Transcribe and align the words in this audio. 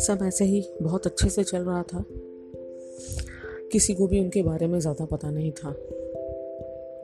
सब 0.00 0.18
ऐसे 0.22 0.44
ही 0.44 0.68
बहुत 0.82 1.06
अच्छे 1.06 1.28
से 1.28 1.44
चल 1.44 1.58
रहा 1.58 1.82
था। 1.82 2.04
किसी 3.72 3.94
को 3.94 4.06
भी 4.06 4.20
उनके 4.20 4.42
बारे 4.42 4.66
में 4.66 4.80
ज़्यादा 4.80 5.04
पता 5.04 5.30
नहीं 5.30 5.52
था। 5.52 5.70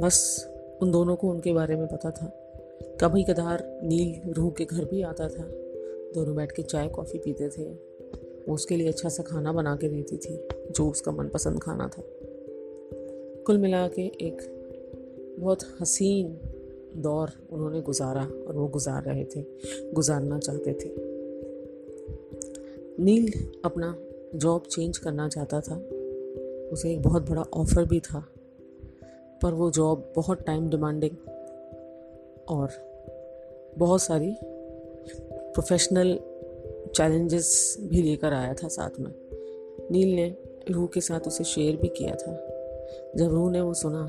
बस 0.00 0.48
उन 0.82 0.90
दोनों 0.90 1.16
को 1.16 1.28
उनके 1.28 1.52
बारे 1.52 1.76
में 1.76 1.86
पता 1.86 2.10
था। 2.10 2.26
कभी 3.00 3.24
कदार 3.24 3.80
नील 3.82 4.32
रूह 4.32 4.50
के 4.50 4.64
घर 4.64 4.84
भी 4.84 5.02
आता 5.02 5.28
था। 5.28 5.44
दोनों 6.14 6.36
बैठ 6.36 6.52
के 6.52 6.62
चाय, 6.62 6.88
कॉफ़ी 6.88 7.18
पीते 7.18 7.48
थे। 7.48 7.64
वो 8.48 8.54
उसके 8.54 8.76
लिए 8.76 8.88
अच्छा 8.88 9.08
सा 9.08 9.22
खाना 9.22 9.52
बना 9.52 9.76
के 9.76 9.88
देती 9.88 10.16
थी, 10.16 10.48
जो 10.70 10.90
उसका 10.90 11.12
मनपसंद 11.12 11.60
खाना 11.62 11.88
था। 11.88 12.02
कुल 13.46 13.58
मिला 13.58 13.88
के 13.88 14.02
एक 14.02 14.42
बहुत 15.38 15.58
हसीन 15.80 16.49
दौर 16.96 17.30
उन्होंने 17.50 17.80
गुजारा 17.80 18.24
और 18.48 18.56
वो 18.56 18.66
गुजार 18.68 19.02
रहे 19.02 19.24
थे, 19.24 19.42
गुजारना 19.92 20.38
चाहते 20.38 20.72
थे। 20.72 20.90
नील 23.02 23.32
अपना 23.64 23.96
जॉब 24.34 24.62
चेंज 24.62 24.98
करना 24.98 25.28
चाहता 25.28 25.60
था। 25.60 25.76
उसे 26.72 26.92
एक 26.92 27.02
बहुत 27.02 27.30
बड़ा 27.30 27.42
ऑफ़र 27.42 27.84
भी 27.84 28.00
था, 28.00 28.26
पर 29.42 29.52
वो 29.52 29.70
जॉब 29.70 30.12
बहुत 30.16 30.42
टाइम 30.42 30.68
डिमांडिंग 30.70 31.16
और 32.48 32.68
बहुत 33.78 34.02
सारी 34.02 34.36
प्रोफेशनल 34.42 36.18
चैलेंजेस 36.94 37.76
भी 37.80 38.02
लेकर 38.02 38.32
आया 38.32 38.54
था 38.54 38.68
साथ 38.68 39.00
में। 39.00 39.12
नील 39.90 40.14
ने 40.14 40.36
रूह 40.70 40.86
के 40.86 41.00
साथ 41.00 41.20
उसे 41.20 41.44
शेयर 41.44 41.76
भी 41.76 41.88
किया 41.88 42.14
था। 42.14 42.32
जब 43.16 43.30
रूह 43.30 43.50
ने 43.50 43.60
वो 43.60 43.74
सुना 43.74 44.06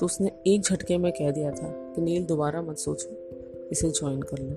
तो 0.00 0.06
उसने 0.06 0.30
एक 0.46 0.62
झटके 0.62 0.96
में 0.98 1.12
कह 1.12 1.30
दिया 1.30 1.50
था 1.50 1.83
कि 1.94 2.02
नील 2.02 2.24
दोबारा 2.24 2.62
मत 2.62 2.76
सोचो, 2.76 3.10
इसे 3.72 3.90
ज्वाइन 3.90 4.22
कर 4.22 4.38
लो। 4.38 4.56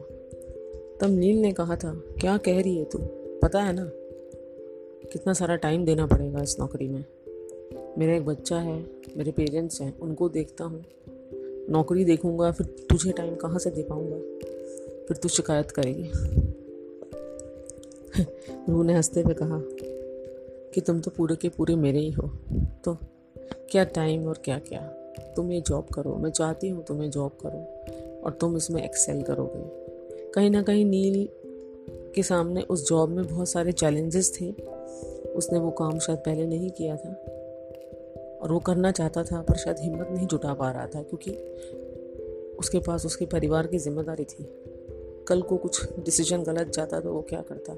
तब 1.01 1.17
नील 1.19 1.37
ने 1.37 1.53
कहा 1.53 1.75
था, 1.75 1.93
क्या 1.93 2.37
कह 2.37 2.61
रही 2.61 2.77
है 2.77 2.85
तू? 2.85 2.99
पता 3.43 3.61
है 3.61 3.73
ना? 3.73 3.91
कितना 5.11 5.33
सारा 5.33 5.55
टाइम 5.55 5.85
देना 5.85 6.05
पड़ेगा 6.05 6.41
इस 6.41 6.59
नौकरी 6.59 6.87
में। 6.87 7.05
मेरा 7.97 8.15
एक 8.15 8.25
बच्चा 8.25 8.59
है, 8.59 8.85
मेरे 9.17 9.31
पेरेंट्स 9.31 9.81
हैं, 9.81 9.99
उनको 9.99 10.29
देखता 10.29 10.63
हूँ। 10.63 10.85
नौकरी 11.69 12.05
देखूँगा, 12.05 12.51
फिर 12.51 12.65
तुझे 12.65 13.11
टाइम 13.11 13.35
कहाँ 13.35 13.59
से 13.59 13.69
दे 13.69 13.83
पाऊँगा? 13.83 14.17
फिर 15.07 15.17
तू 15.17 15.29
शिकायत 15.29 15.71
करेगी। 15.71 16.11
रूह 18.71 18.85
ने 18.85 18.93
हँसते 18.93 19.21
हुए 19.21 19.33
कहा, 19.33 19.61
कि 20.73 20.81
तुम 20.81 20.99
तो 20.99 21.11
पूरे 21.11 21.35
के 21.35 21.49
पूरे 21.49 21.75
मेरे 21.75 21.99
ही 21.99 22.11
हो। 22.11 22.31
तो 22.85 22.97
क्या 23.71 23.83
टाइम 23.83 24.27
और 24.27 24.37
क्या 24.45 24.59
क्या 24.59 25.06
तुम 25.35 25.51
ये 25.51 25.61
जॉब 25.61 25.85
करो, 25.85 26.15
मैं 26.15 26.29
चाहती 26.31 26.69
हूँ 26.69 26.83
तुम्हें 26.83 27.09
जॉब 27.09 27.31
करो 27.41 28.21
और 28.23 28.31
तुम 28.31 28.57
इसमें 28.57 28.83
एक्सेल 28.83 29.21
करोगे। 29.21 30.31
कहीं 30.31 30.49
ना 30.49 30.61
कहीं 30.61 30.85
नील 30.85 31.27
के 32.15 32.23
सामने 32.23 32.61
उस 32.61 32.87
जॉब 32.89 33.09
में 33.09 33.27
बहुत 33.27 33.49
सारे 33.49 33.71
चैलेंजेस 33.71 34.41
थे। 34.41 34.51
उसने 35.35 35.59
वो 35.59 35.71
काम 35.71 35.99
शायद 35.99 36.19
पहले 36.19 36.45
नहीं 36.45 36.69
किया 36.69 36.95
था 36.95 37.09
और 38.41 38.51
वो 38.51 38.59
करना 38.59 38.91
चाहता 38.91 39.23
था, 39.23 39.41
पर 39.41 39.55
शायद 39.55 39.77
हिम्मत 39.79 40.07
नहीं 40.11 40.27
जुटा 40.27 40.53
पा 40.53 40.71
रहा 40.71 40.87
था 40.87 41.01
क्योंकि 41.01 41.31
उसके 42.59 42.79
पास, 42.79 43.05
उसके 43.05 43.25
परिवार 43.25 43.67
की 43.67 43.77
ज़िम्मेदारी 43.77 44.23
थी। 44.23 44.43
कल 45.27 45.41
को 45.41 45.57
कुछ 45.57 45.93
डिसीज़न 45.99 46.43
गलत 46.43 46.71
जाता 46.73 46.99
तो 46.99 47.13
वो 47.13 47.21
क्या 47.21 47.41
करता? 47.41 47.73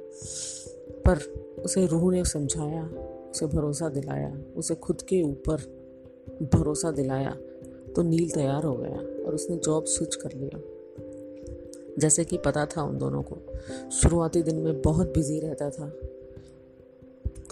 पर 1.06 1.20
उसे 1.66 1.86
रूह 1.86 2.12
ने 2.12 2.26
समझाया, 2.26 2.84
उसे 3.32 3.46
भरोसा 3.46 3.90
दिलाया, 3.90 4.38
उसे 4.56 4.76
खुद 4.76 5.02
के 5.02 5.22
ऊपर 5.22 5.79
भरोसा 6.42 6.92
दिलाया 6.92 7.38
तो 7.96 8.02
नील 8.02 8.30
तैयार 8.30 8.64
हो 8.64 8.74
गया 8.76 9.26
और 9.26 9.36
उसने 9.36 9.58
जॉब 9.58 9.86
स्विच 9.86 10.16
कर 10.16 10.34
लिया। 10.34 10.60
जैसे 12.00 12.24
कि 12.24 12.38
पता 12.38 12.66
था 12.66 12.84
उन 12.84 12.98
दोनों 12.98 13.22
को, 13.22 13.38
शुरुआती 13.92 14.44
दिन 14.44 14.56
में 14.56 14.82
बहुत 14.82 15.08
बिज़ी 15.08 15.40
रहता 15.40 15.70
था। 15.70 15.94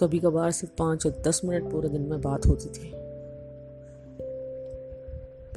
कभी 0.00 0.18
कभार 0.18 0.50
सिर्फ़ 0.50 0.74
पाँच 0.78 1.06
या 1.06 1.12
दस 1.22 1.40
मिनट 1.44 1.72
पूरे 1.72 1.88
दिन 1.88 2.02
में 2.02 2.20
बात 2.20 2.46
होती 2.46 2.68
थी। 2.68 2.92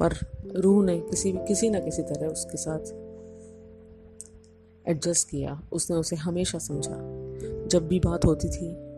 पर 0.00 0.12
रूह 0.60 0.84
ने 0.84 1.00
किसी 1.00 1.32
भी 1.32 1.38
किसी 1.38 1.70
न 1.70 1.84
किसी 1.84 2.02
तरह 2.02 2.26
उसके 2.26 2.56
साथ 2.56 2.80
एडजस्ट 4.88 5.30
किया। 5.30 5.68
उसने 5.72 5.96
उसे 5.96 6.16
हमेशा 6.16 6.58
समझा, 6.58 6.96
जब 7.66 7.88
भी 7.88 8.00
बात 8.00 8.24
होती 8.24 8.48
थी, 8.48 8.92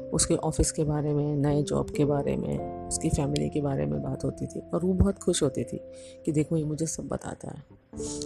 उसके 0.00 0.34
ऑफ़िस 0.34 0.72
के 0.72 0.84
बारे 0.84 1.14
में, 1.14 1.36
नए 1.36 1.62
जॉब 1.62 1.90
के 1.90 2.04
बारे 2.04 2.36
में 2.36 2.81
उसकी 2.92 3.08
फैमिली 3.08 3.48
के 3.48 3.60
बारे 3.60 3.86
में 3.86 4.02
बात 4.02 4.24
होती 4.24 4.46
थी 4.46 4.60
और 4.74 4.84
वो 4.84 4.92
बहुत 4.92 5.18
खुश 5.18 5.42
होती 5.42 5.64
थी 5.64 5.80
कि 6.24 6.32
देखो 6.32 6.56
ये 6.56 6.64
मुझे 6.64 6.86
सब 6.86 7.08
बताता 7.08 7.48
है। 7.48 7.62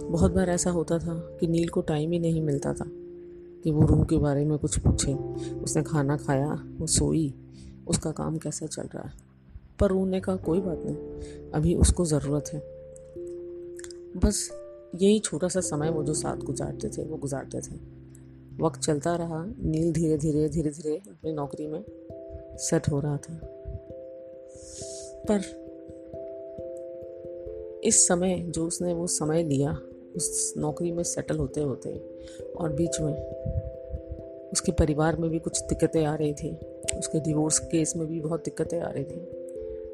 बहुत 0.03 0.31
बार 0.31 0.49
ऐसा 0.49 0.71
होता 0.71 0.99
था 0.99 1.37
कि 1.39 1.47
नील 1.47 1.69
को 1.69 1.81
टाइम 1.81 2.11
ही 2.11 2.19
नहीं 2.19 2.41
मिलता 2.41 2.73
था 2.73 2.85
कि 3.63 3.71
वो 3.71 3.85
रूह 3.85 4.03
के 4.03 4.17
बारे 4.17 4.45
में 4.45 4.57
कुछ 4.57 4.79
पूछे। 4.79 5.13
उसने 5.59 5.83
खाना 5.83 6.17
खाया, 6.17 6.63
वो 6.77 6.87
सोई, 6.87 7.33
उसका 7.87 8.11
काम 8.11 8.37
कैसा 8.37 8.65
चल 8.65 8.89
रहा 8.95 9.03
है? 9.03 9.13
पर 9.79 9.87
रूह 9.87 10.07
ने 10.07 10.19
कहा 10.19 10.35
कोई 10.35 10.59
बात 10.59 10.81
नहीं, 10.85 10.95
अभी 11.51 11.75
उसको 11.75 12.05
ज़रूरत 12.05 12.49
है। 12.53 12.59
बस 14.19 14.49
यही 14.95 15.19
छोटा 15.19 15.47
सा 15.47 15.59
समय 15.59 15.89
वो 15.89 16.03
जो 16.03 16.13
साथ 16.13 16.37
गुजारते 16.37 16.89
थे, 16.89 17.03
वो 17.03 17.17
गुजारते 17.17 17.59
थे। 17.59 17.75
वक्त 18.63 18.81
चलता 18.81 19.15
रहा, 19.15 19.45
नील 19.59 19.93
धीरे 19.93 20.17
धीरे 20.17 20.49
धीरे 20.49 20.69
धीरे 20.69 20.95
अपनी 20.95 21.33
नौकरी 21.33 21.67
में 21.67 21.83
सेट 22.57 22.89
हो 22.89 22.99
रहा 22.99 23.17
था। 23.17 23.56
पर 25.31 25.41
इस 27.83 28.07
समय 28.07 28.37
जो 28.39 28.67
उसने 28.67 28.93
वो 28.93 29.07
समय 29.07 29.43
लिया 29.43 29.77
उस 30.15 30.53
नौकरी 30.57 30.91
में 30.91 31.03
सेटल 31.03 31.37
होते 31.37 31.61
होते 31.61 32.01
और 32.57 32.73
बीच 32.73 32.99
में 33.01 33.13
उसके 34.51 34.71
परिवार 34.71 35.15
में 35.15 35.29
भी 35.29 35.39
कुछ 35.39 35.61
दिक्कतें 35.61 36.05
आ 36.05 36.15
रही 36.15 36.33
थी, 36.33 36.55
उसके 36.99 37.19
डिवोर्स 37.19 37.59
केस 37.59 37.95
में 37.95 38.07
भी 38.07 38.19
बहुत 38.21 38.43
दिक्कतें 38.45 38.79
आ 38.79 38.89
रही 38.89 39.03
थी 39.03 39.19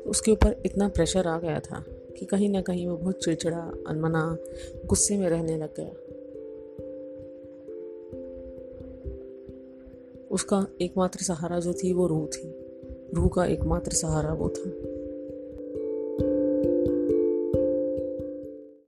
तो 0.03 0.09
उसके 0.09 0.31
ऊपर 0.31 0.55
इतना 0.65 0.87
प्रेशर 0.87 1.27
आ 1.27 1.39
गया 1.39 1.59
था 1.59 1.83
कि 2.17 2.25
कहीं 2.25 2.49
ना 2.49 2.61
कहीं 2.61 2.87
वो 2.87 2.97
बहुत 2.97 3.23
चिड़चिड़ा, 3.23 3.73
अनमना, 3.87 4.37
गुस्से 4.85 5.17
में 5.17 5.29
रहने 5.29 5.57
लग 5.57 5.69
गया। 5.79 5.93
उसका 10.31 10.65
एकमात्र 10.81 11.23
सहारा 11.23 11.59
जो 11.59 11.73
थी 11.73 11.93
वो 11.93 12.07
रूह 12.07 12.25
थी, 12.27 12.53
रूह 13.13 13.29
का 13.35 13.45
एकमात्र 13.45 13.91
सहारा 13.91 14.33
वो 14.33 14.49
था। 14.49 14.92